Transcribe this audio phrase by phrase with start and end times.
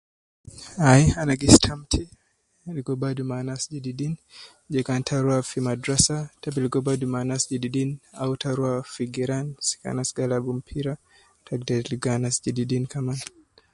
[0.89, 2.01] Ai ana gi stamti
[2.75, 4.13] ligo badu me anas jedidin
[4.71, 7.89] je kan ta rua fi madrasa te bi ligo badu me anas jedidin
[8.21, 10.93] au ta rua fi giran sika anas gi alab mpira
[11.45, 13.19] te agder ligo anas jedidin kaman